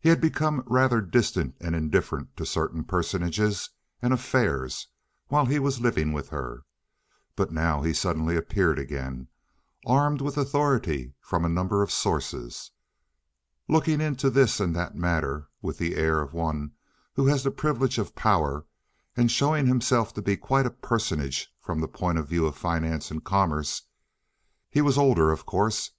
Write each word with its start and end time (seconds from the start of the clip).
He 0.00 0.08
had 0.08 0.18
become 0.18 0.62
rather 0.64 1.02
distant 1.02 1.56
and 1.60 1.74
indifferent 1.76 2.34
to 2.38 2.46
certain 2.46 2.84
personages 2.84 3.68
and 4.00 4.14
affairs 4.14 4.88
while 5.26 5.44
he 5.44 5.58
was 5.58 5.78
living 5.78 6.14
with 6.14 6.30
her, 6.30 6.64
but 7.36 7.52
now 7.52 7.82
he 7.82 7.92
suddenly 7.92 8.34
appeared 8.34 8.78
again, 8.78 9.28
armed 9.84 10.22
with 10.22 10.38
authority 10.38 11.12
from 11.20 11.44
a 11.44 11.50
number 11.50 11.82
of 11.82 11.92
sources, 11.92 12.70
looking 13.68 14.00
into 14.00 14.30
this 14.30 14.58
and 14.58 14.74
that 14.74 14.96
matter 14.96 15.48
with 15.60 15.76
the 15.76 15.96
air 15.96 16.22
of 16.22 16.32
one 16.32 16.72
who 17.12 17.26
has 17.26 17.44
the 17.44 17.50
privilege 17.50 17.98
of 17.98 18.14
power, 18.14 18.64
and 19.18 19.30
showing 19.30 19.66
himself 19.66 20.14
to 20.14 20.22
be 20.22 20.34
quite 20.34 20.64
a 20.64 20.70
personage 20.70 21.52
from 21.60 21.78
the 21.78 21.86
point 21.88 22.16
of 22.16 22.26
view 22.26 22.46
of 22.46 22.56
finance 22.56 23.10
and 23.10 23.22
commerce. 23.22 23.82
He 24.70 24.80
was 24.80 24.96
older 24.96 25.30
of 25.30 25.44
course. 25.44 25.90